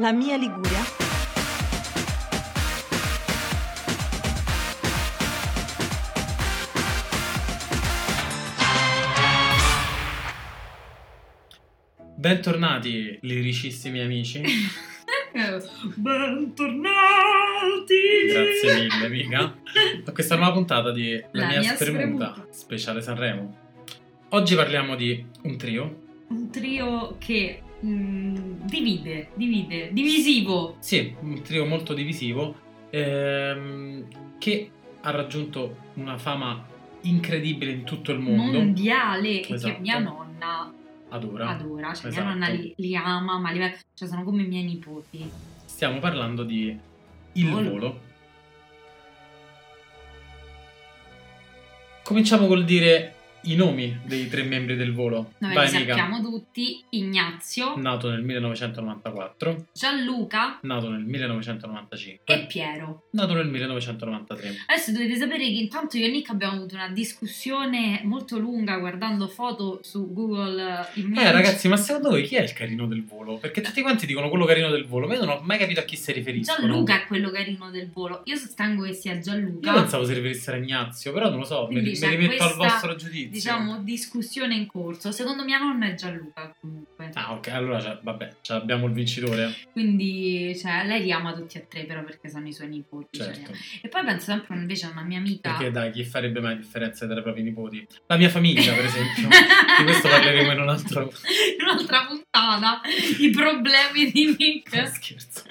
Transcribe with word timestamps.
La 0.00 0.12
mia 0.12 0.36
Liguria. 0.38 0.80
Bentornati, 12.16 13.18
liricissimi 13.20 14.00
amici. 14.00 14.40
Bentornati! 15.96 16.80
Grazie 18.26 18.88
mille, 18.88 19.04
amica. 19.04 19.54
A 20.06 20.12
questa 20.12 20.36
nuova 20.36 20.52
puntata 20.52 20.92
di 20.92 21.12
La, 21.32 21.42
La 21.42 21.46
mia, 21.48 21.60
mia 21.60 21.74
spremuta, 21.74 22.32
spremuta. 22.32 22.46
speciale 22.48 23.02
Sanremo. 23.02 23.56
Oggi 24.30 24.54
parliamo 24.54 24.96
di 24.96 25.22
un 25.42 25.58
trio. 25.58 26.00
Un 26.28 26.48
trio 26.48 27.16
che 27.18 27.64
mm, 27.84 28.34
divide, 28.64 29.28
divide, 29.34 29.90
divisivo. 29.92 30.76
Sì, 30.80 31.14
un 31.20 31.40
trio 31.42 31.64
molto 31.66 31.94
divisivo 31.94 32.54
ehm, 32.90 34.06
che 34.38 34.70
ha 35.02 35.10
raggiunto 35.10 35.76
una 35.94 36.18
fama 36.18 36.66
incredibile 37.02 37.70
in 37.72 37.84
tutto 37.84 38.12
il 38.12 38.18
mondo. 38.18 38.58
mondiale 38.58 39.40
e 39.40 39.54
Esatto. 39.54 39.74
che 39.74 39.80
mia 39.80 39.98
nonna 39.98 40.72
Adora. 41.08 41.48
adora, 41.48 41.94
cioè 41.94 42.08
Esatto. 42.08 42.24
mia 42.24 42.34
nonna 42.34 42.48
li, 42.48 42.72
li 42.76 42.94
ama, 42.96 43.38
ma 43.38 43.50
li, 43.50 43.58
cioè 43.94 44.08
sono 44.08 44.22
come 44.22 44.42
i 44.42 44.46
miei 44.46 44.64
nipoti. 44.64 45.28
Stiamo 45.64 45.98
parlando 45.98 46.44
di 46.44 46.76
Il 47.32 47.50
Volo. 47.50 47.70
Volo. 47.70 48.00
Cominciamo 52.02 52.46
col 52.46 52.64
dire 52.64 53.14
i 53.44 53.54
nomi 53.56 53.98
dei 54.04 54.28
tre 54.28 54.42
membri 54.42 54.76
del 54.76 54.92
Volo. 54.92 55.32
Noi 55.38 55.54
Vai, 55.54 55.70
li 55.70 55.76
amica. 55.76 55.94
sappiamo 55.96 56.22
tutti, 56.22 56.82
Ignazio, 56.90 57.74
Nato 57.76 58.10
nel 58.10 58.22
1994, 58.22 59.66
Gianluca 59.72 60.58
nato 60.62 60.88
nel 60.90 61.02
1995, 61.04 62.34
e 62.34 62.46
Piero. 62.46 63.08
nato 63.12 63.34
nel 63.34 63.46
1993. 63.46 64.54
Adesso 64.66 64.92
dovete 64.92 65.16
sapere 65.16 65.44
che 65.44 65.50
intanto 65.52 65.96
io 65.96 66.06
e 66.06 66.10
Nick 66.10 66.30
abbiamo 66.30 66.54
avuto 66.56 66.74
una 66.74 66.88
discussione 66.88 68.00
molto 68.04 68.38
lunga 68.38 68.78
guardando 68.78 69.28
foto 69.28 69.80
su 69.82 70.12
Google 70.12 70.86
Immagini. 70.94 71.26
Eh 71.26 71.32
ragazzi, 71.32 71.68
ma 71.68 71.76
secondo 71.76 72.10
voi 72.10 72.24
chi 72.24 72.36
è 72.36 72.42
il 72.42 72.52
carino 72.52 72.86
del 72.86 73.04
volo? 73.04 73.38
Perché 73.38 73.60
tutti 73.60 73.80
quanti 73.82 74.06
dicono 74.06 74.28
quello 74.28 74.44
carino 74.44 74.70
del 74.70 74.86
volo, 74.86 75.06
ma 75.06 75.14
io 75.14 75.24
non 75.24 75.28
ho 75.36 75.40
mai 75.42 75.58
capito 75.58 75.80
a 75.80 75.84
chi 75.84 75.96
si 75.96 76.12
riferiscono. 76.12 76.66
Gianluca 76.66 77.02
è 77.02 77.06
quello 77.06 77.30
carino 77.30 77.70
del 77.70 77.90
volo. 77.90 78.22
Io 78.24 78.36
sostengo 78.36 78.84
che 78.84 78.92
sia 78.92 79.18
Gianluca. 79.18 79.70
Io 79.72 79.80
pensavo 79.80 80.04
si 80.04 80.12
riferissero 80.14 80.56
a 80.56 80.60
Ignazio, 80.60 81.12
però 81.12 81.28
non 81.30 81.38
lo 81.38 81.44
so, 81.44 81.62
me, 81.62 81.80
Quindi 81.80 81.90
me 81.90 81.96
c'è 81.96 82.08
li 82.10 82.16
metto 82.16 82.42
al 82.42 82.54
questa, 82.54 82.74
vostro 82.74 82.96
giudizio. 82.96 83.29
Diciamo 83.30 83.82
discussione 83.82 84.54
in 84.54 84.66
corso. 84.66 85.12
Secondo 85.12 85.44
mia 85.44 85.58
nonna 85.58 85.86
è 85.86 85.94
Gianluca 85.94 86.54
comunque. 86.60 87.10
Ah 87.14 87.32
ok, 87.32 87.48
allora 87.48 87.80
cioè, 87.80 87.98
vabbè, 88.02 88.36
cioè, 88.40 88.56
abbiamo 88.58 88.86
il 88.86 88.92
vincitore. 88.92 89.54
Quindi 89.72 90.56
cioè, 90.58 90.84
lei 90.86 91.02
li 91.02 91.12
ama 91.12 91.32
tutti 91.32 91.56
e 91.58 91.66
tre 91.68 91.84
però 91.84 92.02
perché 92.02 92.28
sono 92.28 92.46
i 92.48 92.52
suoi 92.52 92.68
nipoti. 92.68 93.18
cioè. 93.18 93.32
Certo. 93.32 93.52
E 93.82 93.88
poi 93.88 94.04
penso 94.04 94.26
sempre 94.26 94.56
invece 94.56 94.86
a 94.86 94.90
una 94.90 95.02
mia 95.02 95.18
amica. 95.18 95.50
Perché 95.52 95.70
dai, 95.70 95.90
chi 95.92 96.04
farebbe 96.04 96.40
mai 96.40 96.56
differenza 96.56 97.06
tra 97.06 97.18
i 97.18 97.22
propri 97.22 97.42
nipoti? 97.42 97.86
La 98.06 98.16
mia 98.16 98.28
famiglia, 98.28 98.72
per 98.74 98.84
esempio. 98.84 99.28
Di 99.78 99.84
questo 99.84 100.08
parleremo 100.08 100.52
in 100.52 100.60
un 100.60 100.68
altro... 100.68 101.02
in 101.58 101.62
un'altra 101.66 102.06
puntata. 102.06 102.80
I 103.18 103.30
problemi 103.30 104.10
di 104.10 104.36
Nick. 104.36 104.86
Scherzo. 104.90 105.44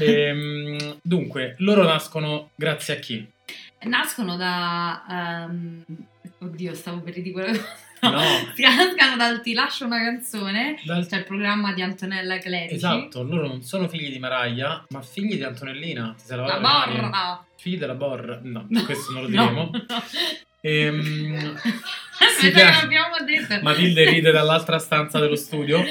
Ehm, 0.00 0.98
dunque, 1.02 1.54
loro 1.58 1.84
nascono 1.84 2.50
grazie 2.54 2.96
a 2.96 2.98
chi? 2.98 3.26
Nascono 3.84 4.36
da. 4.36 5.46
ehm, 5.48 5.84
oddio, 6.42 6.74
stavo 6.74 7.00
per 7.00 7.14
dire 7.14 7.30
quella 7.30 7.48
cosa. 7.50 7.66
No. 8.02 8.10
Nascono 8.58 9.16
dal 9.16 9.40
Ti 9.42 9.52
lascio 9.54 9.84
una 9.86 9.98
canzone. 10.02 10.76
Dal- 10.84 11.06
C'è 11.06 11.18
il 11.18 11.24
programma 11.24 11.72
di 11.72 11.82
Antonella 11.82 12.38
Clerici. 12.38 12.74
Esatto, 12.74 13.22
loro 13.22 13.46
non 13.46 13.62
sono 13.62 13.86
figli 13.88 14.10
di 14.12 14.18
Maraglia, 14.18 14.84
ma 14.90 15.00
figli 15.02 15.36
di 15.36 15.44
Antonellina. 15.44 16.14
Ti 16.18 16.24
sei 16.24 16.36
La 16.38 16.58
barra. 16.60 17.46
Figli 17.56 17.78
della 17.78 17.94
Borra. 17.94 18.40
No, 18.42 18.66
No. 18.68 18.84
questo 18.84 19.12
non 19.12 19.22
lo 19.22 19.28
No. 19.34 19.44
diremo. 19.46 19.70
Ehm, 20.60 21.56
Si 21.62 22.46
Aspetta, 22.48 22.54
chiama- 22.56 22.78
che 22.78 22.84
abbiamo 22.84 23.14
detto. 23.24 23.62
Matilde 23.62 24.10
ride 24.10 24.30
dall'altra 24.32 24.78
stanza 24.78 25.18
dello 25.18 25.36
studio. 25.36 25.82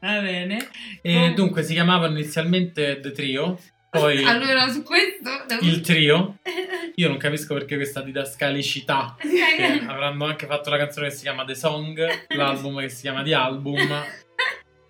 Va 0.00 0.20
bene. 0.20 0.68
E 1.02 1.28
Oh. 1.28 1.32
dunque 1.32 1.62
si 1.62 1.72
chiamavano 1.72 2.18
inizialmente 2.18 3.00
The 3.00 3.10
Trio, 3.12 3.58
poi 3.90 4.22
Allora, 4.24 4.68
su 4.68 4.82
questo. 4.82 5.30
il 5.62 5.80
Trio. 5.80 6.38
Io 6.94 7.08
non 7.08 7.16
capisco 7.16 7.54
perché 7.54 7.76
questa 7.76 8.02
didascalicità. 8.02 9.16
che 9.18 9.84
avranno 9.86 10.26
anche 10.26 10.46
fatto 10.46 10.70
la 10.70 10.78
canzone 10.78 11.08
che 11.08 11.14
si 11.14 11.22
chiama 11.22 11.44
The 11.44 11.54
Song, 11.54 12.26
l'album 12.34 12.80
che 12.80 12.88
si 12.88 13.02
chiama 13.02 13.22
The 13.22 13.34
Album. 13.34 13.76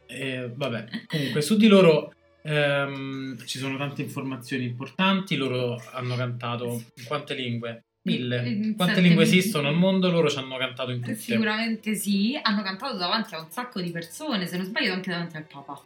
E 0.07 0.51
vabbè, 0.55 0.85
comunque 1.07 1.41
su 1.41 1.57
di 1.57 1.69
loro 1.69 2.13
ehm, 2.43 3.45
ci 3.47 3.59
sono 3.59 3.77
tante 3.79 4.03
informazioni 4.03 4.65
importanti. 4.65 5.37
Loro 5.37 5.83
hanno 5.93 6.17
cantato 6.17 6.83
in 6.97 7.05
quante 7.07 7.35
lingue? 7.35 7.85
Mille. 8.03 8.75
Quante 8.77 9.01
lingue 9.01 9.25
esistono 9.25 9.69
al 9.69 9.77
mondo? 9.77 10.11
Loro 10.11 10.29
ci 10.29 10.39
hanno 10.39 10.57
cantato 10.57 10.91
in 10.91 11.01
tutte. 11.01 11.15
Sicuramente 11.15 11.95
sì. 11.95 12.39
Hanno 12.43 12.63
cantato 12.63 12.97
davanti 12.97 13.35
a 13.35 13.41
un 13.41 13.51
sacco 13.51 13.81
di 13.81 13.91
persone. 13.91 14.47
Se 14.47 14.57
non 14.57 14.67
sbaglio, 14.67 14.93
anche 14.93 15.11
davanti 15.11 15.37
al 15.37 15.47
Papa. 15.47 15.81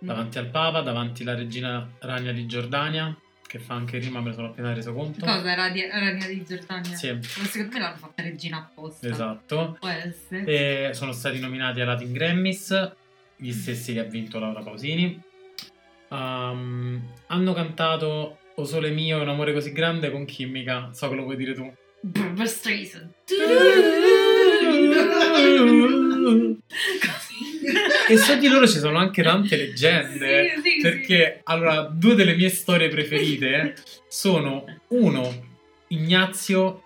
Davanti 0.00 0.38
al 0.38 0.46
Papa, 0.46 0.80
davanti 0.80 1.22
alla 1.22 1.34
regina 1.34 1.88
Ragna 1.98 2.30
di 2.32 2.46
Giordania, 2.46 3.16
che 3.46 3.58
fa 3.58 3.74
anche 3.74 3.98
rima, 3.98 4.20
me 4.20 4.28
ne 4.28 4.34
sono 4.34 4.48
appena 4.48 4.72
reso 4.72 4.92
conto. 4.92 5.24
Cosa? 5.24 5.54
Radi- 5.54 5.88
Rania 5.90 6.26
di 6.26 6.44
Giordania? 6.44 6.94
Sì, 6.94 7.10
Ma 7.12 7.20
Secondo 7.22 7.72
me 7.74 7.80
l'hanno 7.80 7.96
fatta 7.96 8.22
regina 8.22 8.58
apposta. 8.58 9.08
esatto. 9.08 9.76
Può 9.80 9.88
essere. 9.88 10.44
E 10.88 10.94
sono 10.94 11.12
stati 11.12 11.40
nominati 11.40 11.80
ai 11.80 11.86
Latin 11.86 12.12
Grammys, 12.12 12.92
gli 13.36 13.52
stessi 13.52 13.92
che 13.94 14.00
ha 14.00 14.04
vinto 14.04 14.38
Laura 14.38 14.60
Pausini. 14.60 15.20
Um, 16.08 17.02
hanno 17.26 17.52
cantato 17.52 18.38
O 18.54 18.64
Sole 18.64 18.90
Mio, 18.90 19.20
un 19.20 19.28
amore 19.28 19.52
così 19.52 19.72
grande 19.72 20.10
con 20.10 20.24
chimica. 20.24 20.90
So 20.92 21.08
che 21.08 21.14
lo 21.16 21.24
puoi 21.24 21.36
dire 21.36 21.54
tu. 21.54 21.72
Barbara 22.00 22.46
Streisand. 22.46 23.12
E 28.08 28.16
su 28.16 28.38
di 28.38 28.48
loro 28.48 28.66
ci 28.66 28.78
sono 28.78 28.98
anche 28.98 29.22
tante 29.22 29.56
leggende. 29.56 30.54
Sì, 30.56 30.70
sì, 30.70 30.80
Perché 30.82 31.40
allora, 31.44 31.82
due 31.82 32.14
delle 32.14 32.34
mie 32.34 32.48
storie 32.48 32.88
preferite 32.88 33.74
sono 34.08 34.64
uno, 34.88 35.46
Ignazio 35.88 36.82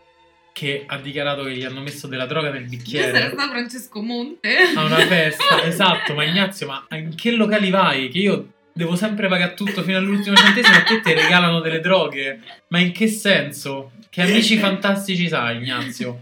che 0.53 0.85
ha 0.87 0.99
dichiarato 0.99 1.45
che 1.45 1.53
gli 1.55 1.65
hanno 1.65 1.81
messo 1.81 2.07
della 2.07 2.27
droga 2.27 2.51
nel 2.51 2.69
bicchiere 2.69 3.09
era 3.09 3.31
stato 3.31 3.51
Francesco 3.51 4.03
Monte. 4.03 4.55
a 4.75 4.85
una 4.85 4.99
festa. 5.07 5.65
esatto, 5.65 6.15
ma 6.15 6.25
Ignazio, 6.25 6.67
ma 6.67 6.87
in 6.97 7.15
che 7.15 7.31
locali 7.31 7.71
vai? 7.71 8.09
Che 8.09 8.19
io 8.19 8.49
devo 8.73 8.95
sempre 8.97 9.29
pagare 9.29 9.55
tutto 9.55 9.83
fino 9.83 9.99
all'ultimo 9.99 10.37
centesimo 10.37 10.77
e 10.77 10.83
te 10.85 11.01
ti 11.01 11.13
regalano 11.15 11.61
delle 11.61 11.81
droghe. 11.81 12.41
Ma 12.69 12.79
in 12.81 12.93
che 12.93 13.09
senso? 13.09 13.93
Che 14.11 14.21
amici 14.23 14.59
fantastici 14.59 15.29
sai, 15.29 15.57
Ignazio? 15.57 16.21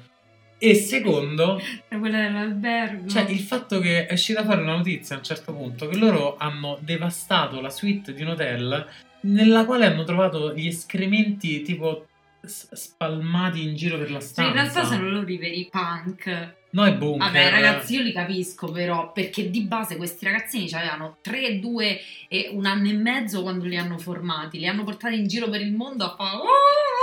E 0.63 0.75
secondo, 0.75 1.59
Era 1.89 1.99
quella 1.99 2.19
dell'albergo. 2.21 3.09
cioè 3.09 3.23
il 3.31 3.41
fatto 3.41 3.81
che 3.81 4.07
è 4.07 4.13
uscita 4.13 4.45
fuori 4.45 4.61
una 4.61 4.77
notizia 4.77 5.15
a 5.15 5.19
un 5.19 5.25
certo 5.25 5.55
punto 5.55 5.89
che 5.89 5.97
loro 5.97 6.37
hanno 6.37 6.79
devastato 6.83 7.61
la 7.63 7.71
suite 7.71 8.13
di 8.13 8.21
un 8.23 8.29
hotel 8.29 8.87
nella 9.23 9.65
quale 9.65 9.87
hanno 9.87 10.05
trovato 10.05 10.53
gli 10.55 10.67
escrementi 10.67 11.63
tipo 11.63 12.07
spalmati 12.43 13.63
in 13.63 13.75
giro 13.75 13.99
per 13.99 14.11
la 14.11 14.19
Cioè, 14.19 14.27
stanza. 14.29 14.51
in 14.51 14.57
realtà 14.57 14.85
sono 14.85 15.09
loro 15.11 15.29
i 15.31 15.37
veri 15.39 15.69
punk. 15.71 16.55
No, 16.73 16.85
è 16.85 16.95
bunker. 16.95 17.27
Vabbè, 17.27 17.51
ragazzi, 17.51 17.95
io 17.97 18.03
li 18.03 18.13
capisco 18.13 18.71
però, 18.71 19.11
perché 19.13 19.51
di 19.51 19.63
base 19.63 19.97
questi 19.97 20.25
ragazzini 20.25 20.71
avevano 20.73 21.17
3, 21.21 21.59
2 21.59 22.01
e 22.29 22.49
un 22.53 22.65
anno 22.65 22.89
e 22.89 22.93
mezzo 22.93 23.43
quando 23.43 23.65
li 23.65 23.77
hanno 23.77 23.99
formati, 23.99 24.59
li 24.59 24.67
hanno 24.69 24.85
portati 24.85 25.19
in 25.19 25.27
giro 25.27 25.49
per 25.49 25.61
il 25.63 25.73
mondo 25.73 26.05
a 26.05 26.15
fare 26.17 26.37
"Oh, 26.37 26.41
oh, 26.41 26.45
oh", 26.45 27.00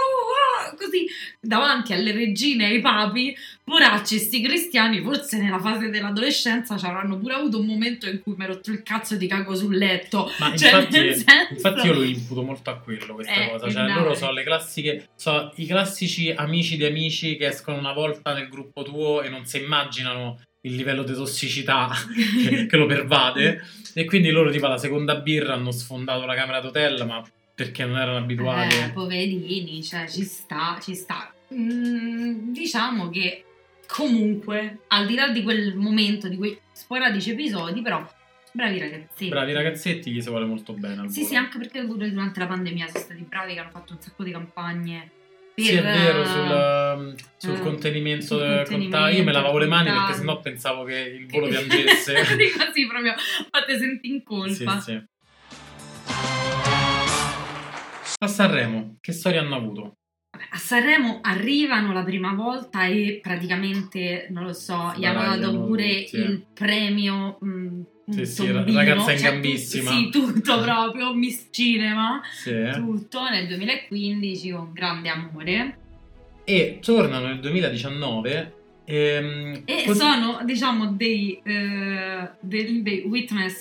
così 0.77 1.06
davanti 1.41 1.94
alle 1.94 2.12
regine 2.12 2.69
e 2.69 2.75
ai 2.75 2.79
papi, 2.81 3.35
poracci 3.63 4.18
sti 4.18 4.41
cristiani, 4.41 5.01
forse 5.01 5.38
nella 5.41 5.59
fase 5.59 5.89
dell'adolescenza 5.89 6.77
ci 6.77 6.85
avranno 6.85 7.18
pure 7.18 7.33
avuto 7.33 7.59
un 7.59 7.65
momento 7.65 8.07
in 8.07 8.21
cui 8.21 8.35
mi 8.38 8.44
ha 8.45 8.47
rotto 8.47 8.71
il 8.71 8.83
cazzo 8.83 9.15
e 9.15 9.18
ti 9.18 9.27
cago 9.27 9.56
sul 9.56 9.75
letto. 9.75 10.31
Ma 10.39 10.56
Cioè, 10.56 10.69
infatti, 10.74 10.95
senso- 11.13 11.25
infatti 11.50 11.88
io 11.88 11.94
lo 11.94 12.03
imputo 12.03 12.44
molto 12.44 12.69
a 12.69 12.77
quello 12.77 13.13
questa 13.15 13.33
Eh, 13.33 13.50
cosa. 13.51 13.69
Cioè, 13.69 13.88
loro 13.94 14.13
sono 14.15 14.31
le 14.31 14.44
classiche, 14.44 15.09
so, 15.15 15.51
i 15.56 15.65
classici 15.65 16.31
amici 16.31 16.77
di 16.77 16.85
amici 16.85 17.35
che 17.35 17.47
escono 17.47 17.77
una 17.77 17.94
volta 17.94 18.33
nel 18.33 18.47
gruppo 18.47 18.83
tuo 18.83 19.21
e 19.21 19.29
non 19.29 19.45
si 19.45 19.57
immaginano 19.57 20.39
il 20.62 20.75
livello 20.75 21.03
di 21.03 21.13
tossicità 21.13 21.89
che, 22.47 22.65
che 22.68 22.77
lo 22.77 22.85
pervade. 22.85 23.63
E 23.97 24.06
quindi 24.06 24.29
loro, 24.29 24.51
tipo, 24.51 24.68
alla 24.68 24.77
seconda 24.77 25.15
birra 25.15 25.53
hanno 25.53 25.71
sfondato 25.71 26.24
la 26.27 26.35
camera 26.35 26.59
d'hotel, 26.59 27.03
ma 27.07 27.27
perché 27.57 27.86
non 27.86 27.98
erano 27.98 28.19
abituati. 28.19 28.75
Eh, 28.75 28.92
poverini, 28.92 29.83
cioè 29.83 30.07
ci 30.07 30.24
sta, 30.24 30.77
ci 30.80 30.94
sta. 30.94 31.33
Mm, 31.51 32.51
diciamo 32.51 33.09
che 33.09 33.45
comunque, 33.88 34.81
al 34.89 35.07
di 35.07 35.15
là 35.15 35.30
di 35.30 35.42
quel 35.42 35.75
momento, 35.75 36.27
di 36.27 36.38
quei 36.38 36.59
sporadici 36.71 37.31
episodi, 37.31 37.81
però, 37.81 38.07
bravi 38.51 38.77
ragazzi. 38.77 39.30
Bravi 39.30 39.54
ragazzetti, 39.54 40.12
gli 40.12 40.21
si 40.21 40.30
vuole 40.30 40.45
molto 40.45 40.74
bene. 40.74 41.09
Sì, 41.09 41.21
volo. 41.21 41.27
sì, 41.30 41.36
anche 41.36 41.57
perché 41.57 41.83
pure 41.83 42.12
durante 42.12 42.39
la 42.39 42.45
pandemia 42.45 42.89
sono 42.89 43.04
stati 43.04 43.25
bravi 43.27 43.54
che 43.56 43.60
hanno 43.60 43.71
fatto 43.71 43.94
un 43.94 44.01
sacco 44.01 44.24
di 44.24 44.30
campagne. 44.30 45.12
Per, 45.56 45.65
Sì, 45.65 45.74
è 45.74 45.81
vero, 45.81 46.21
eh, 46.21 46.25
sul, 46.27 47.15
sul 47.38 47.56
eh, 47.56 47.60
contenimento 47.62 48.25
sul 48.38 48.38
contenimento, 48.38 48.98
contagio. 48.98 49.18
Io 49.18 49.24
me 49.24 49.31
lavavo 49.31 49.57
le 49.57 49.65
mani 49.65 49.89
perché 49.89 50.13
sennò 50.13 50.39
pensavo 50.39 50.83
che 50.83 50.95
il 50.95 51.25
volo 51.25 51.48
piangesse. 51.50 52.13
Così 52.13 52.86
proprio 52.88 53.15
fate 53.50 53.80
senti 53.80 54.10
in 54.10 54.19
sì, 54.19 54.24
colpa. 54.24 54.80
sì. 54.80 55.15
A 58.19 58.28
Sanremo, 58.28 58.98
che 59.00 59.12
storia 59.12 59.42
hanno 59.42 59.56
avuto? 59.56 59.94
A 60.31 60.58
Sanremo 60.58 61.19
arrivano 61.22 61.94
la 61.94 62.04
prima 62.04 62.34
volta 62.34 62.86
e 62.86 63.19
praticamente, 63.22 64.28
non 64.31 64.44
lo 64.46 64.54
so, 64.54 64.94
gli 64.98 65.06
hanno 65.06 65.38
dato 65.38 65.66
pure 65.66 66.04
tutti. 66.04 66.16
il 66.18 66.46
premio. 66.54 67.38
mh, 67.40 67.48
un 68.08 68.14
Sì, 68.14 68.25
sì, 68.25 68.52
ragazza 68.52 69.12
in 69.12 69.18
cioè, 69.19 69.31
gambissima. 69.31 69.92
Sì, 69.92 70.10
tutto 70.10 70.62
proprio, 70.62 71.14
Miss 71.14 71.48
Cinema, 71.52 72.22
Sì. 72.31 72.52
eh. 72.52 72.72
tutto 72.74 73.30
nel 73.30 73.48
2015 73.48 74.50
con 74.52 74.72
grande 74.74 75.10
amore. 75.10 75.78
E 76.44 76.80
tornano 76.81 77.28
nel 77.28 77.40
2019 77.40 78.54
ehm, 78.86 79.62
E 79.66 79.84
così- 79.86 80.00
sono, 80.00 80.40
diciamo, 80.46 80.88
dei, 80.94 81.40
eh, 81.44 82.30
dei, 82.40 82.81
dei 82.81 83.02
witness, 83.06 83.60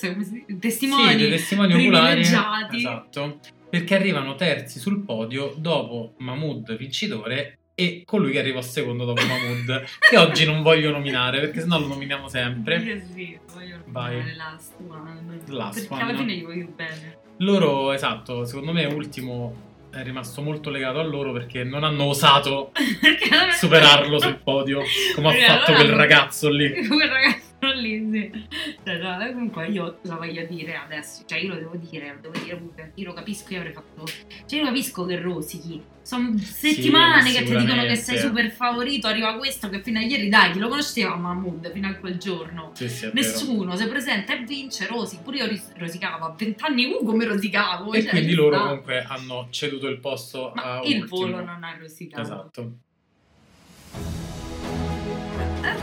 testimoni. 0.59 1.09
Sì, 1.11 1.15
dei 1.17 1.29
testimoni 1.29 1.73
oculari. 1.73 2.21
Esatto. 2.21 3.39
Perché 3.69 3.95
arrivano 3.95 4.35
terzi 4.35 4.79
sul 4.79 5.03
podio 5.03 5.53
dopo 5.57 6.13
Mahmood 6.17 6.77
vincitore 6.77 7.59
e 7.75 8.01
colui 8.05 8.31
che 8.31 8.39
arrivò 8.39 8.61
secondo 8.61 9.05
dopo 9.05 9.21
Mahmood, 9.23 9.83
che 10.09 10.17
oggi 10.17 10.45
non 10.45 10.63
voglio 10.63 10.89
nominare 10.89 11.39
perché 11.39 11.59
sennò 11.59 11.79
lo 11.79 11.87
nominiamo 11.87 12.27
sempre. 12.27 12.77
Io 12.77 12.99
sì, 13.13 13.37
voglio 13.53 13.77
Vai. 13.85 14.15
nominare 14.15 14.35
Last 14.35 14.73
One. 14.87 15.41
Last 15.47 15.79
perché 15.79 15.93
One. 15.93 16.03
alla 16.03 16.17
fine 16.17 16.33
gli 16.33 16.43
voglio 16.43 16.67
bene. 16.75 17.17
Loro, 17.37 17.91
esatto, 17.91 18.45
secondo 18.45 18.71
me 18.73 18.85
ultimo 18.85 19.65
è 19.91 20.03
rimasto 20.03 20.41
molto 20.41 20.69
legato 20.69 20.99
a 20.99 21.03
loro 21.03 21.31
perché 21.31 21.63
non 21.63 21.83
hanno 21.83 22.05
osato 22.05 22.71
superarlo 23.57 24.19
sul 24.19 24.39
podio 24.43 24.81
come 25.15 25.29
ha 25.29 25.57
fatto 25.57 25.73
quel 25.73 25.91
ragazzo 25.91 26.49
lì. 26.49 26.71
Quel 26.87 27.09
ragazzo 27.09 27.46
lì, 27.75 28.09
sì. 28.11 28.47
Cioè, 28.83 28.97
no, 28.97 29.31
comunque 29.31 29.67
io 29.67 29.99
lo 30.01 30.17
voglio 30.17 30.45
dire 30.45 30.75
adesso, 30.75 31.23
cioè 31.25 31.39
io 31.39 31.49
lo 31.49 31.55
devo 31.55 31.75
dire, 31.75 32.13
lo 32.13 32.29
devo 32.29 32.43
dire 32.43 32.55
pure, 32.57 32.91
io 32.95 33.05
lo 33.05 33.13
capisco, 33.13 33.53
io 33.53 33.59
avrei 33.59 33.73
fatto... 33.73 34.05
Cioè 34.45 34.59
io 34.59 34.65
capisco 34.65 35.05
che 35.05 35.19
rosichi, 35.19 35.81
sono 36.01 36.37
settimane 36.37 37.31
che 37.31 37.43
ti 37.43 37.55
dicono 37.55 37.83
che 37.83 37.95
sei 37.95 38.17
super 38.17 38.49
favorito, 38.49 39.07
arriva 39.07 39.35
questo 39.35 39.69
che 39.69 39.81
fino 39.81 39.99
a 39.99 40.03
ieri, 40.03 40.29
dai, 40.29 40.51
chi 40.51 40.59
lo 40.59 40.69
conosceva 40.69 41.15
Mahmood 41.15 41.71
fino 41.73 41.87
a 41.87 41.95
quel 41.95 42.17
giorno? 42.17 42.71
Sì, 42.75 42.87
sì. 42.87 43.09
Nessuno 43.13 43.75
si 43.75 43.87
presenta 43.87 44.33
e 44.33 44.43
vince, 44.43 44.87
rosichi, 44.87 45.21
pure 45.23 45.37
io 45.37 45.61
rosicavo, 45.75 46.25
a 46.25 46.35
vent'anni 46.37 46.85
uh, 46.85 47.03
come 47.03 47.25
rosicavo. 47.25 47.91
E 47.93 48.03
cioè, 48.03 48.11
quindi 48.11 48.33
loro 48.33 48.57
comunque 48.57 49.03
hanno 49.03 49.47
ceduto 49.49 49.87
il 49.87 49.99
posto 49.99 50.53
Ma 50.55 50.79
a 50.79 50.81
il 50.85 51.01
ultimo. 51.01 51.19
volo 51.19 51.43
non 51.43 51.63
ha 51.63 51.75
rosicato. 51.77 52.21
Esatto. 52.21 52.71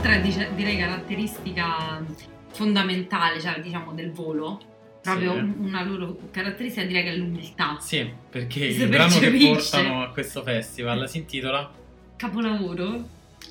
Altra 0.05 0.21
dice- 0.21 0.51
direi 0.55 0.77
caratteristica 0.77 2.05
fondamentale, 2.53 3.41
cioè 3.41 3.59
diciamo 3.62 3.93
del 3.95 4.12
volo, 4.12 4.61
proprio 5.01 5.33
Sì. 5.33 5.39
un- 5.39 5.55
una 5.61 5.83
loro 5.83 6.19
caratteristica 6.31 6.85
direi 6.85 7.05
che 7.05 7.12
è 7.12 7.17
l'umiltà. 7.17 7.79
Sì, 7.81 8.12
perché 8.29 8.71
Si 8.71 8.83
il 8.83 8.89
brano 8.91 9.19
che 9.19 9.31
portano 9.31 10.03
a 10.03 10.11
questo 10.11 10.43
festival 10.43 11.09
si 11.09 11.17
intitola 11.19 11.71
Capolavoro? 12.17 13.09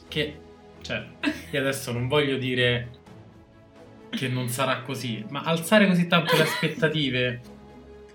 che, 0.08 0.38
cioè, 0.82 1.04
io 1.50 1.60
adesso 1.60 1.92
non 1.92 2.08
voglio 2.08 2.38
dire 2.38 2.90
che 4.12 4.28
non 4.28 4.48
sarà 4.48 4.82
così, 4.82 5.26
ma 5.30 5.42
alzare 5.42 5.88
così 5.88 6.06
tanto 6.06 6.36
le 6.36 6.44
aspettative 6.44 7.42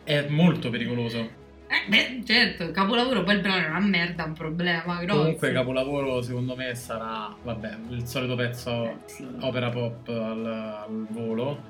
è 0.04 0.26
molto 0.28 0.70
pericoloso. 0.70 1.28
Eh, 1.70 1.86
beh, 1.88 2.22
certo, 2.24 2.70
capolavoro, 2.70 3.22
poi 3.24 3.34
il 3.34 3.40
brano 3.42 3.66
è 3.66 3.68
una 3.68 3.80
merda, 3.80 4.24
un 4.24 4.32
problema 4.32 4.96
grosso. 5.02 5.18
Comunque 5.20 5.52
capolavoro 5.52 6.22
secondo 6.22 6.56
me 6.56 6.74
sarà, 6.74 7.34
vabbè, 7.42 7.76
il 7.90 8.06
solito 8.06 8.34
pezzo 8.36 8.84
Eh, 8.84 8.96
sì. 9.04 9.26
opera 9.40 9.68
pop 9.68 10.08
al, 10.08 10.46
al 10.46 11.06
volo, 11.10 11.62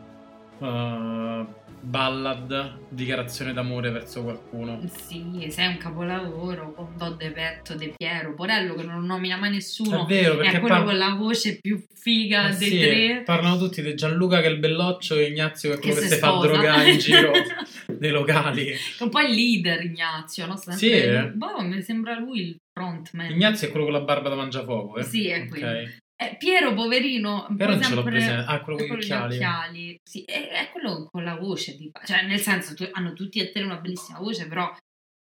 uh, 0.59 1.47
ballad, 1.81 2.79
dichiarazione 2.91 3.53
d'amore 3.53 3.91
verso 3.91 4.23
qualcuno. 4.23 4.81
Sì, 4.89 5.47
sei 5.51 5.67
un 5.67 5.79
capolavoro 5.79 6.73
con 6.75 6.89
Do 6.97 7.11
De 7.11 7.31
Petto, 7.31 7.75
De 7.75 7.93
Piero, 7.97 8.35
Porello 8.35 8.75
che 8.75 8.85
non 8.85 9.05
nomina 9.05 9.37
mai 9.37 9.51
nessuno. 9.51 10.03
È 10.03 10.07
vero, 10.07 10.35
È 10.35 10.37
perché 10.39 10.61
quello 10.61 10.75
par- 10.77 10.85
con 10.85 10.97
la 10.99 11.15
voce 11.15 11.59
più 11.61 11.85
figa 11.93 12.43
Ma 12.43 12.49
dei 12.55 12.69
sì, 12.69 12.79
tre. 12.79 13.23
parlano 13.25 13.59
tutti 13.59 13.83
di 13.83 13.95
Gianluca 13.95 14.41
che 14.41 14.47
è 14.47 14.51
il 14.51 14.59
belloccio 14.59 15.17
e 15.17 15.27
Ignazio 15.27 15.71
che 15.71 15.77
è 15.77 15.81
quello 15.81 15.95
che, 15.97 16.01
si 16.03 16.09
si 16.15 16.19
fa 16.19 16.39
drogare 16.39 16.91
in 16.93 16.99
giro 16.99 17.33
nei 18.01 18.11
locali. 18.11 18.65
Che 18.65 18.75
è 18.99 19.03
un 19.03 19.11
po' 19.11 19.21
il 19.21 19.33
leader 19.33 19.85
Ignazio, 19.85 20.47
no? 20.47 20.57
Sempre 20.57 20.79
Sì, 20.79 20.91
eh. 20.93 21.29
Boh, 21.29 21.61
mi 21.63 21.83
sembra 21.83 22.19
lui 22.19 22.41
il 22.41 22.57
frontman. 22.73 23.31
Ignazio 23.31 23.69
è 23.69 23.71
quello 23.71 23.87
con 23.87 23.95
la 23.95 24.03
barba 24.03 24.29
da 24.29 24.35
mangiafuoco, 24.37 24.99
eh? 24.99 25.03
Sì, 25.05 25.29
è 25.29 25.47
quello. 25.47 25.67
Eh, 26.21 26.35
Piero, 26.37 26.75
poverino, 26.75 27.47
Però 27.57 27.73
non 27.75 27.83
ce 27.83 27.95
l'ho 27.95 28.03
presente. 28.03 28.45
Ah, 28.51 28.61
quello 28.61 28.79
con 28.79 28.87
è 28.87 28.99
gli 28.99 29.03
occhiali. 29.05 29.35
occhiali. 29.37 29.97
Sì, 30.03 30.23
è, 30.25 30.49
è 30.49 30.69
quello 30.73 31.09
con 31.11 31.23
la 31.23 31.37
voce, 31.37 31.77
di- 31.77 31.93
cioè 32.05 32.27
nel 32.27 32.41
senso 32.41 32.75
tu- 32.75 32.89
hanno 32.91 33.13
tutti 33.13 33.39
e 33.39 33.53
tre 33.53 33.63
una 33.63 33.77
bellissima 33.77 34.19
voce, 34.19 34.49
però 34.49 34.75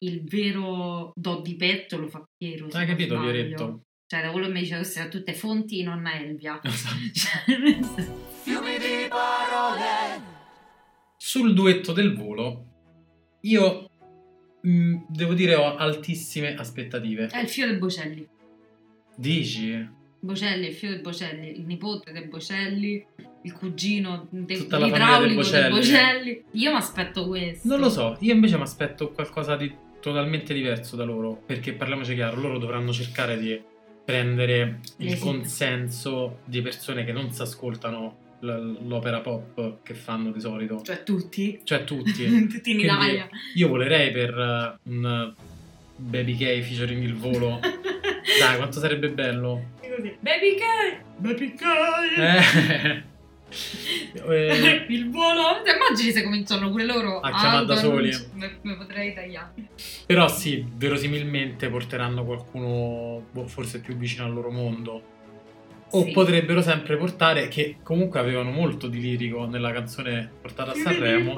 il 0.05 0.23
vero 0.23 1.11
do 1.15 1.41
di 1.41 1.55
petto 1.55 1.97
lo 1.97 2.07
fa 2.07 2.23
Piero. 2.37 2.67
Hai 2.73 2.85
capito. 2.85 3.19
Violetto? 3.19 3.81
Cioè, 4.05 4.21
da 4.21 4.29
quello 4.29 4.45
che 4.45 4.53
mi 4.53 4.59
dice 4.59 4.75
queste 4.75 4.99
sono 4.99 5.09
tutte 5.09 5.33
fonti, 5.33 5.81
nonna 5.81 6.13
Elvia. 6.13 6.59
Esatto. 6.61 6.95
Cioè, 7.11 7.79
Fiumi 8.43 8.77
di 8.77 9.07
parole. 9.09 10.32
Sul 11.25 11.53
duetto 11.53 11.93
del 11.93 12.17
volo, 12.17 12.65
io 13.43 13.89
mh, 14.59 15.03
devo 15.07 15.33
dire 15.33 15.55
ho 15.55 15.77
altissime 15.77 16.53
aspettative. 16.53 17.27
è 17.27 17.39
il 17.39 17.47
figlio 17.47 17.67
dei 17.67 17.77
Bocelli. 17.77 18.27
Dici? 19.15 19.89
Bocelli, 20.19 20.67
il 20.67 20.73
figlio 20.73 20.95
dei 20.95 21.01
Bocelli, 21.01 21.57
il 21.57 21.65
nipote 21.65 22.11
dei 22.11 22.27
Bocelli, 22.27 23.05
il 23.43 23.53
cugino 23.53 24.27
de- 24.31 24.57
Tutta 24.57 24.77
la 24.77 24.85
l'idraulico 24.87 25.41
dei 25.43 25.61
dei 25.61 25.69
Bocelli. 25.69 25.73
Bocelli. 25.79 26.43
Io 26.61 26.71
mi 26.71 26.77
aspetto 26.77 27.25
questo. 27.25 27.67
Non 27.69 27.79
lo 27.79 27.89
so, 27.89 28.17
io 28.19 28.33
invece 28.33 28.57
mi 28.57 28.63
aspetto 28.63 29.11
qualcosa 29.11 29.55
di 29.55 29.73
totalmente 30.01 30.53
diverso 30.53 30.97
da 30.97 31.05
loro, 31.05 31.41
perché 31.45 31.71
parliamoci 31.71 32.15
chiaro, 32.15 32.41
loro 32.41 32.57
dovranno 32.57 32.91
cercare 32.91 33.39
di 33.39 33.57
prendere 34.03 34.81
il 34.97 35.17
consenso 35.19 36.39
di 36.43 36.61
persone 36.61 37.05
che 37.05 37.13
non 37.13 37.31
si 37.31 37.41
ascoltano 37.41 38.22
l'opera 38.43 39.21
pop 39.21 39.77
che 39.83 39.93
fanno 39.93 40.31
di 40.31 40.39
solito. 40.39 40.81
Cioè 40.81 41.03
tutti. 41.03 41.59
Cioè 41.63 41.83
tutti. 41.83 42.47
tutti 42.47 42.71
in 42.71 42.79
Italia. 42.81 43.27
io 43.55 43.67
volerei 43.67 44.11
per 44.11 44.37
eh, 44.37 44.89
un 44.89 45.33
Baby 45.95 46.35
K 46.35 46.61
featuring 46.61 47.03
il 47.03 47.15
volo. 47.15 47.59
Dai, 48.39 48.57
quanto 48.57 48.79
sarebbe 48.79 49.09
bello. 49.09 49.71
Baby 50.19 50.55
K! 50.55 50.61
Baby 51.17 51.53
K! 51.53 51.61
Eh. 52.17 53.03
Eh, 54.15 54.85
Il 54.89 55.11
volo! 55.11 55.61
Immagini 55.63 56.11
se 56.11 56.23
cominciano 56.23 56.71
pure 56.71 56.85
loro 56.85 57.19
A 57.19 57.29
chiamare 57.29 57.65
da 57.67 57.75
soli. 57.75 58.11
Me, 58.33 58.57
me 58.63 58.77
potrei 58.77 59.13
tagliare. 59.13 59.51
però 60.07 60.27
sì, 60.27 60.65
verosimilmente 60.75 61.69
porteranno 61.69 62.23
qualcuno 62.25 63.25
boh, 63.31 63.47
forse 63.47 63.79
più 63.79 63.95
vicino 63.95 64.25
al 64.25 64.33
loro 64.33 64.49
mondo. 64.49 65.03
O 65.95 66.03
Sì. 66.05 66.11
potrebbero 66.11 66.61
sempre 66.61 66.97
portare, 66.97 67.47
che 67.47 67.77
comunque 67.83 68.19
avevano 68.19 68.49
molto 68.49 68.87
di 68.87 68.99
lirico 68.99 69.45
nella 69.45 69.71
canzone 69.71 70.29
portata 70.41 70.71
a 70.71 70.75
Sanremo. 70.75 71.35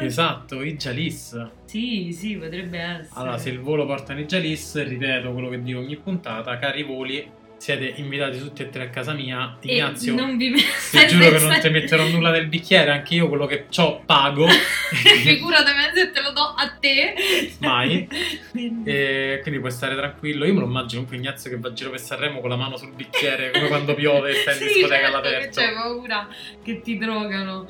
Esatto, 0.00 0.62
i 0.62 0.74
Jalis. 0.76 1.48
Sì, 1.64 2.12
sì, 2.12 2.36
potrebbe 2.36 2.78
essere. 2.78 3.08
Allora, 3.20 3.38
se 3.38 3.50
il 3.50 3.60
volo 3.60 3.86
portano 3.86 4.18
i 4.20 4.26
Jalis, 4.26 4.82
ripeto 4.82 5.32
quello 5.32 5.48
che 5.48 5.62
dico 5.62 5.78
ogni 5.78 5.96
puntata, 5.96 6.58
cari 6.58 6.82
voli, 6.82 7.24
siete 7.62 7.92
invitati 7.98 8.38
tutti 8.40 8.62
e 8.62 8.70
tre 8.70 8.82
a 8.82 8.88
casa 8.90 9.12
mia. 9.12 9.56
E 9.60 9.74
Ignazio, 9.74 10.16
non 10.16 10.36
vi 10.36 10.52
ti 10.52 11.06
giuro 11.06 11.30
che 11.30 11.38
non 11.38 11.58
ti 11.62 11.68
metterò 11.68 12.04
nulla 12.08 12.32
nel 12.32 12.48
bicchiere, 12.48 12.90
anche 12.90 13.14
io 13.14 13.28
quello 13.28 13.46
che 13.46 13.66
ho 13.76 14.00
pago. 14.04 14.48
Figuratamente 14.90 16.00
se 16.00 16.10
te 16.10 16.20
lo 16.22 16.32
do 16.32 16.40
a 16.40 16.68
te. 16.80 17.14
Mai. 17.58 18.08
Quindi- 18.50 18.90
E 18.90 19.38
quindi 19.42 19.60
puoi 19.60 19.70
stare 19.70 19.94
tranquillo. 19.94 20.44
Io 20.44 20.54
me 20.54 20.58
lo 20.60 20.66
immagino 20.66 21.02
comunque 21.04 21.16
Ignazio 21.18 21.50
che 21.50 21.58
va 21.58 21.68
a 21.68 21.72
giro 21.72 21.90
per 21.90 22.00
Sanremo 22.00 22.40
con 22.40 22.50
la 22.50 22.56
mano 22.56 22.76
sul 22.76 22.92
bicchiere, 22.94 23.52
come 23.52 23.68
quando 23.68 23.94
piove 23.94 24.30
e 24.30 24.34
stai 24.34 24.54
in 24.54 24.58
Sì, 24.66 24.74
discoteca 24.74 25.00
certo, 25.00 25.16
all'aperto. 25.16 25.60
Che 25.60 25.66
c'hai 25.66 25.74
paura 25.74 26.28
che 26.64 26.80
ti 26.80 26.98
drogano. 26.98 27.66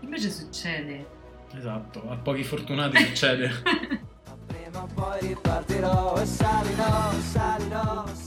Invece 0.00 0.28
succede. 0.30 1.06
Esatto, 1.56 2.10
a 2.10 2.16
pochi 2.16 2.42
fortunati 2.42 2.96
succede. 2.98 3.62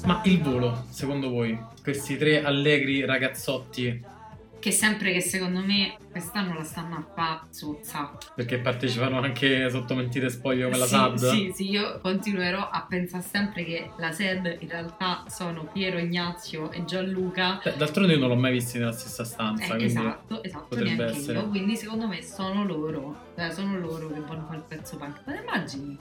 Ma 0.05 0.21
il 0.25 0.41
volo, 0.41 0.85
secondo 0.89 1.29
voi, 1.29 1.57
questi 1.83 2.17
tre 2.17 2.43
allegri 2.43 3.05
ragazzotti, 3.05 4.17
Che 4.59 4.71
sempre 4.71 5.13
che 5.13 5.21
secondo 5.21 5.59
me 5.61 5.95
quest'anno 6.11 6.53
la 6.55 6.63
stanno 6.63 6.95
a 6.97 7.01
pazzuzza. 7.01 8.17
perché 8.35 8.57
partecipano 8.59 9.19
anche 9.21 9.69
sotto 9.69 9.93
mentite 9.95 10.29
spoglio 10.29 10.65
come 10.65 10.77
la 10.79 10.85
sì, 10.85 10.91
SAD? 10.95 11.17
Sì, 11.29 11.51
sì, 11.53 11.69
io 11.69 11.99
continuerò 12.01 12.67
a 12.69 12.85
pensare 12.89 13.23
sempre 13.23 13.63
che 13.63 13.91
la 13.97 14.11
SED 14.11 14.57
in 14.59 14.67
realtà 14.67 15.23
sono 15.29 15.69
Piero, 15.71 15.97
Ignazio 15.99 16.71
e 16.71 16.83
Gianluca. 16.83 17.61
D'altronde 17.77 18.13
io 18.13 18.19
non 18.19 18.29
l'ho 18.29 18.35
mai 18.35 18.51
visti 18.53 18.79
nella 18.79 18.91
stessa 18.91 19.23
stanza, 19.23 19.75
Eh, 19.77 19.83
esatto, 19.85 20.43
esatto, 20.43 20.65
potrebbe 20.69 20.95
neanche 20.95 21.17
essere. 21.19 21.39
io. 21.39 21.47
Quindi 21.47 21.75
secondo 21.77 22.07
me 22.07 22.21
sono 22.23 22.65
loro. 22.65 23.27
Cioè, 23.37 23.51
sono 23.51 23.77
loro 23.77 24.07
che 24.11 24.19
vanno 24.19 24.41
a 24.41 24.45
fare 24.45 24.57
il 24.57 24.63
pezzo 24.67 24.97
punk. 24.97 25.21
Ma 25.25 25.31
te 25.33 25.39
immagini? 25.39 25.97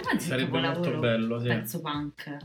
Immagini 0.00 0.20
sarebbe 0.20 0.60
molto 0.60 0.98
bello, 0.98 1.40
sì. 1.40 1.46
pezzo 1.46 1.80
punk? 1.80 2.36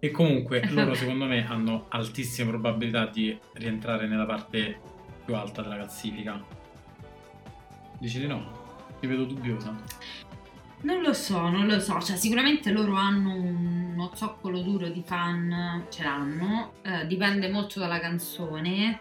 E 0.00 0.10
comunque 0.10 0.66
loro 0.70 0.94
secondo 0.94 1.26
me 1.26 1.46
hanno 1.46 1.86
altissime 1.88 2.50
probabilità 2.50 3.06
di 3.06 3.38
rientrare 3.54 4.06
nella 4.06 4.26
parte 4.26 4.80
più 5.24 5.34
alta 5.34 5.62
della 5.62 5.76
classifica. 5.76 6.42
Dici 7.98 8.20
di 8.20 8.26
no? 8.26 8.66
Ti 9.00 9.06
vedo 9.06 9.24
dubbiosa. 9.24 9.74
Non 10.80 11.02
lo 11.02 11.12
so, 11.12 11.48
non 11.48 11.66
lo 11.66 11.80
so, 11.80 12.00
cioè 12.00 12.16
sicuramente 12.16 12.70
loro 12.70 12.94
hanno 12.94 13.34
uno 13.34 14.12
zoccolo 14.14 14.60
duro 14.60 14.88
di 14.88 15.02
fan, 15.04 15.86
ce 15.88 16.04
l'hanno, 16.04 16.74
eh, 16.82 17.04
dipende 17.08 17.50
molto 17.50 17.80
dalla 17.80 17.98
canzone, 17.98 19.00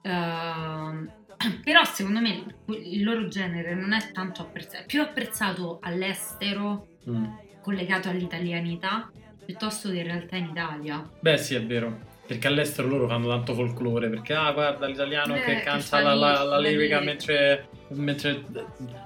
eh, 0.00 0.10
però 1.62 1.84
secondo 1.84 2.20
me 2.20 2.44
il 2.68 3.04
loro 3.04 3.28
genere 3.28 3.74
non 3.74 3.92
è 3.92 4.12
tanto 4.12 4.40
apprezzato, 4.40 4.82
è 4.82 4.86
più 4.86 5.02
apprezzato 5.02 5.78
all'estero, 5.82 6.86
Mm. 7.08 7.24
collegato 7.60 8.08
all'italianità, 8.08 9.10
piuttosto 9.44 9.90
che 9.90 9.98
in 9.98 10.04
realtà 10.04 10.36
in 10.36 10.46
Italia. 10.50 11.08
Beh, 11.20 11.36
sì, 11.38 11.54
è 11.54 11.64
vero. 11.64 12.12
Perché 12.26 12.46
all'estero 12.46 12.88
loro 12.88 13.06
fanno 13.06 13.28
tanto 13.28 13.52
folklore. 13.54 14.08
Perché, 14.08 14.32
ah, 14.34 14.50
guarda 14.52 14.86
l'italiano 14.86 15.34
Eh, 15.36 15.42
che 15.42 15.60
canta 15.60 16.00
la, 16.00 16.14
la- 16.14 16.42
la 16.42 16.58
lirica 16.58 17.00
mentre, 17.00 17.68
mentre 17.88 18.44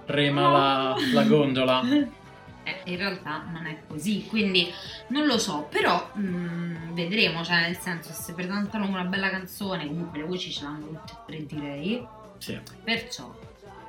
rema 0.06 0.50
la, 0.50 0.96
la 1.12 1.22
gondola. 1.24 1.82
Eh, 2.68 2.90
in 2.92 2.98
realtà 2.98 3.44
non 3.50 3.64
è 3.64 3.78
così, 3.88 4.26
quindi 4.26 4.70
non 5.06 5.24
lo 5.24 5.38
so, 5.38 5.66
però 5.70 6.10
mm, 6.18 6.92
vedremo, 6.92 7.42
cioè 7.42 7.62
nel 7.62 7.78
senso 7.78 8.12
se 8.12 8.34
presentano 8.34 8.86
una 8.86 9.04
bella 9.04 9.30
canzone, 9.30 9.86
comunque 9.86 10.18
le 10.18 10.24
voci 10.26 10.50
ce 10.52 10.64
l'hanno 10.64 10.86
tutte 11.06 11.12
e 11.12 11.16
tre 11.26 11.46
direi, 11.46 12.06
Sì. 12.36 12.60
perciò 12.84 13.34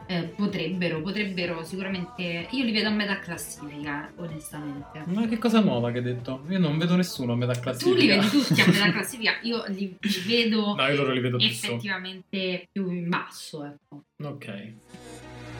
eh, 0.09 0.23
potrebbero, 0.23 1.01
potrebbero 1.03 1.63
sicuramente, 1.63 2.47
io 2.49 2.63
li 2.63 2.71
vedo 2.71 2.87
a 2.87 2.91
metà 2.91 3.19
classifica 3.19 4.11
onestamente. 4.15 5.03
Ma 5.05 5.27
che 5.27 5.37
cosa 5.37 5.59
nuova 5.59 5.91
che 5.91 5.99
hai 5.99 6.03
detto? 6.03 6.43
Io 6.49 6.57
non 6.57 6.79
vedo 6.79 6.95
nessuno 6.95 7.33
a 7.33 7.35
metà 7.35 7.53
classifica. 7.59 7.95
Tu 7.95 8.01
li 8.01 8.07
vedi 8.07 8.27
tutti 8.27 8.59
a 8.59 8.65
metà 8.65 8.89
classifica, 8.91 9.37
io 9.43 9.63
li, 9.67 9.95
li 9.99 10.21
vedo 10.25 10.73
No, 10.73 10.87
io 10.87 10.95
loro 10.95 11.11
li 11.11 11.19
vedo 11.19 11.37
più 11.37 11.45
effettivamente 11.45 12.67
più 12.71 12.89
in 12.89 13.07
basso, 13.07 13.63
ecco. 13.63 14.05
Ok. 14.23 14.73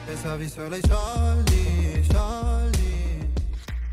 Pensavi 0.06 0.48
solo 0.48 0.74
ai 0.74 0.80
soldi, 0.84 2.02
soldi. 2.10 2.88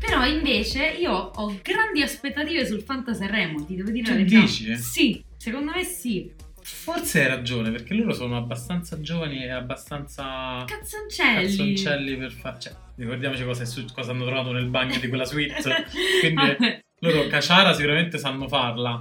Però 0.00 0.26
invece 0.26 0.88
io 0.88 1.12
ho 1.12 1.56
grandi 1.62 2.02
aspettative 2.02 2.66
sul 2.66 2.82
Fanta 2.82 3.14
Sanremo, 3.14 3.64
ti 3.64 3.76
devo 3.76 3.90
dire 3.90 4.04
Tu 4.06 4.10
la 4.10 4.16
verità. 4.16 4.40
dici? 4.40 4.76
Sì, 4.76 5.22
secondo 5.36 5.70
me 5.70 5.84
sì. 5.84 6.32
Forse 6.70 7.22
hai 7.22 7.28
ragione, 7.28 7.70
perché 7.70 7.94
loro 7.94 8.12
sono 8.12 8.36
abbastanza 8.36 9.00
giovani 9.00 9.42
e 9.44 9.50
abbastanza 9.50 10.64
Cazzoncelli. 10.66 11.46
cazzoncelli 11.48 12.16
per 12.16 12.32
fare. 12.32 12.60
Cioè, 12.60 12.72
ricordiamoci 12.96 13.44
cosa, 13.44 13.64
su- 13.64 13.84
cosa 13.92 14.10
hanno 14.12 14.24
trovato 14.24 14.52
nel 14.52 14.66
bagno 14.66 14.98
di 14.98 15.08
quella 15.08 15.24
suite. 15.24 15.56
Quindi 16.20 16.34
Vabbè. 16.46 16.84
loro 17.00 17.26
Caciara 17.26 17.72
sicuramente 17.72 18.18
sanno 18.18 18.48
farla. 18.48 19.00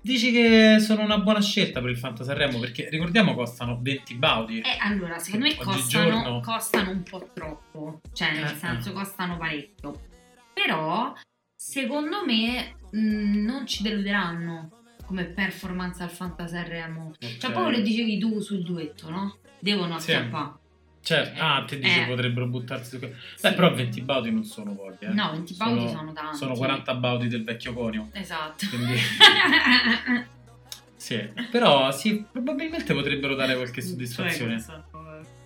Dici 0.00 0.30
che 0.30 0.76
sono 0.78 1.02
una 1.02 1.18
buona 1.18 1.40
scelta 1.40 1.80
per 1.80 1.90
il 1.90 1.98
Fanta 1.98 2.22
Sanremo 2.22 2.60
perché 2.60 2.88
ricordiamo 2.88 3.34
costano 3.34 3.78
20 3.82 4.14
baudi. 4.14 4.60
Eh, 4.60 4.76
allora, 4.80 5.18
secondo 5.18 5.46
me 5.46 5.56
costano, 5.56 6.40
costano 6.40 6.90
un 6.90 7.02
po' 7.02 7.28
troppo, 7.34 8.00
cioè 8.12 8.32
nel 8.32 8.44
Eh, 8.52 8.56
senso 8.56 8.90
eh. 8.90 8.92
costano 8.92 9.36
parecchio. 9.36 10.00
Però, 10.54 11.12
secondo 11.56 12.24
me, 12.24 12.76
mh, 12.92 13.42
non 13.44 13.66
ci 13.66 13.82
deluderanno 13.82 14.70
come 15.06 15.24
performance 15.24 16.02
al 16.02 16.10
Fanta 16.10 16.46
Sanremo. 16.46 17.12
Ok. 17.14 17.38
Cioè, 17.38 17.52
proprio 17.52 17.78
lo 17.78 17.82
dicevi 17.82 18.18
tu 18.18 18.40
sul 18.40 18.62
duetto, 18.62 19.08
no? 19.08 19.38
Devono 19.58 19.98
Sì. 19.98 20.12
acchiappare. 20.12 20.52
Certo, 21.02 21.40
ah, 21.40 21.64
te 21.64 21.78
dici 21.78 22.00
Eh. 22.00 22.06
potrebbero 22.06 22.46
buttarsi 22.48 22.90
su 22.90 22.98
quello. 22.98 23.14
Sì. 23.36 23.42
Beh, 23.42 23.52
però 23.54 23.72
20 23.72 24.02
baudi 24.02 24.32
non 24.32 24.42
sono 24.42 24.74
pochi. 24.74 25.04
Eh. 25.04 25.08
No, 25.12 25.30
20 25.30 25.54
baudi 25.54 25.88
sono 25.88 26.12
tanti. 26.12 26.36
Sono 26.36 26.54
40 26.54 26.94
baudi 26.96 27.28
del 27.28 27.44
vecchio 27.44 27.72
conio. 27.74 28.08
Esatto. 28.12 28.66
Quindi, 28.68 28.94
sì. 30.96 31.28
Però 31.50 31.90
sì, 31.92 32.24
probabilmente 32.30 32.92
potrebbero 32.92 33.34
dare 33.36 33.54
qualche 33.54 33.80
soddisfazione. 33.82 34.60
Cioè, 34.60 34.60
sono 34.60 34.84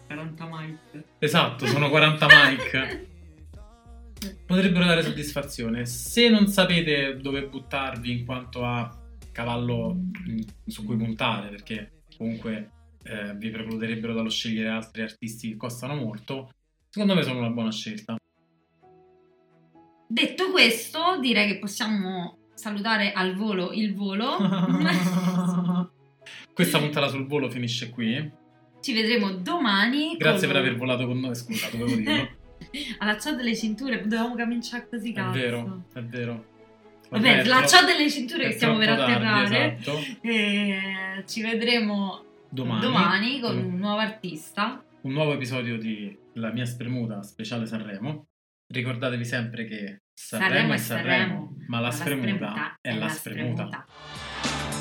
40 0.06 0.48
Mike. 0.50 1.04
Esatto, 1.18 1.66
sono 1.66 1.88
40 1.90 2.26
mic. 2.26 3.08
Potrebbero 4.46 4.84
dare 4.84 5.02
soddisfazione. 5.02 5.86
Se 5.86 6.28
non 6.28 6.46
sapete 6.48 7.18
dove 7.20 7.44
buttarvi 7.46 8.18
in 8.20 8.24
quanto 8.24 8.64
a 8.64 8.94
cavallo 9.32 9.96
su 10.66 10.84
cui 10.84 10.96
puntare, 10.96 11.48
perché 11.48 12.02
comunque 12.16 12.70
eh, 13.02 13.34
vi 13.36 13.50
precluderebbero 13.50 14.12
dallo 14.14 14.30
scegliere 14.30 14.68
altri 14.68 15.02
artisti 15.02 15.50
che 15.50 15.56
costano 15.56 15.94
molto, 15.94 16.50
secondo 16.88 17.14
me 17.14 17.22
sono 17.22 17.38
una 17.38 17.50
buona 17.50 17.70
scelta. 17.72 18.16
Detto 20.06 20.50
questo, 20.50 21.18
direi 21.20 21.46
che 21.46 21.58
possiamo 21.58 22.38
salutare 22.54 23.12
al 23.12 23.34
volo 23.36 23.72
il 23.72 23.94
volo. 23.94 24.36
Questa 26.52 26.78
puntata 26.78 27.08
sul 27.08 27.26
volo 27.26 27.48
finisce 27.48 27.90
qui. 27.90 28.30
Ci 28.80 28.92
vedremo 28.92 29.30
domani. 29.32 30.16
Grazie 30.16 30.46
con- 30.46 30.56
per 30.56 30.64
aver 30.66 30.76
volato 30.76 31.06
con 31.06 31.18
noi. 31.20 31.34
Scusa, 31.34 31.68
dovevo 31.70 31.94
dirlo. 31.94 32.28
Alla 32.98 33.18
ciò 33.18 33.34
delle 33.34 33.56
cinture, 33.56 34.02
dovevamo 34.02 34.34
cominciare 34.34 34.88
così, 34.88 35.12
È 35.12 35.14
cazzo. 35.14 35.38
vero, 35.38 35.84
è 35.94 36.02
vero. 36.02 36.44
Vabbè, 37.10 37.44
la 37.44 37.66
ciò 37.66 37.84
delle 37.84 38.08
cinture 38.10 38.48
che 38.48 38.52
stiamo 38.52 38.78
per 38.78 38.86
troppo 38.94 39.02
tardi, 39.10 39.26
atterrare. 39.26 39.76
esatto. 39.80 39.98
E 40.22 41.24
ci 41.26 41.42
vedremo 41.42 42.24
Domani, 42.48 42.80
domani, 42.80 43.40
con 43.40 43.56
un 43.58 43.76
nuovo 43.78 43.98
artista. 44.00 44.82
un 45.02 45.12
nuovo 45.12 45.32
episodio 45.34 45.76
di 45.78 46.16
La 46.34 46.52
mia 46.52 46.64
spremuta 46.66 47.22
speciale 47.22 47.66
Sanremo. 47.66 48.26
Ricordatevi 48.72 49.24
sempre 49.24 49.66
che 49.66 50.02
Sanremo, 50.14 50.72
è 50.72 50.76
Sanremo, 50.76 51.56
ma 51.66 51.80
la, 51.80 51.90
spremuta, 51.90 52.76
è 52.80 52.94
la 52.94 53.08
spremuta. 53.08 53.66
spremuta. 53.68 54.79